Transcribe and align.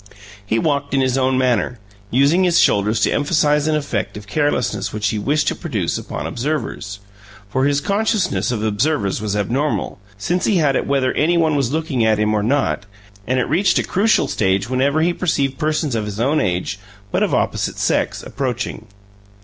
He 0.43 0.57
walked 0.57 0.95
in 0.95 0.99
his 0.99 1.15
own 1.15 1.37
manner, 1.37 1.77
using 2.09 2.43
his 2.43 2.59
shoulders 2.59 3.01
to 3.01 3.11
emphasize 3.11 3.67
an 3.67 3.75
effect 3.75 4.17
of 4.17 4.25
carelessness 4.25 4.91
which 4.91 5.09
he 5.09 5.19
wished 5.19 5.47
to 5.49 5.55
produce 5.55 5.95
upon 5.95 6.25
observers. 6.25 6.97
For 7.49 7.65
his 7.65 7.81
consciousness 7.81 8.51
of 8.51 8.63
observers 8.63 9.21
was 9.21 9.35
abnormal, 9.35 9.99
since 10.17 10.45
he 10.45 10.57
had 10.57 10.75
it 10.75 10.87
whether 10.87 11.13
any 11.13 11.37
one 11.37 11.55
was 11.55 11.71
looking 11.71 12.03
at 12.03 12.17
him 12.17 12.33
or 12.33 12.41
not, 12.41 12.87
and 13.27 13.37
it 13.39 13.47
reached 13.47 13.77
a 13.77 13.83
crucial 13.83 14.27
stage 14.27 14.67
whenever 14.67 15.01
he 15.01 15.13
perceived 15.13 15.59
persons 15.59 15.93
of 15.93 16.05
his 16.05 16.19
own 16.19 16.41
age, 16.41 16.79
but 17.11 17.21
of 17.21 17.35
opposite 17.35 17.77
sex, 17.77 18.23
approaching. 18.23 18.87